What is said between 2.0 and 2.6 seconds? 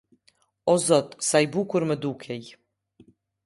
dukej.